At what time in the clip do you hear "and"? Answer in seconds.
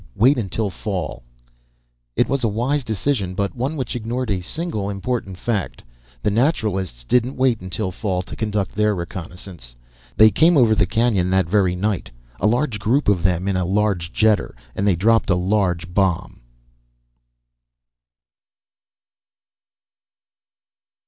14.75-14.87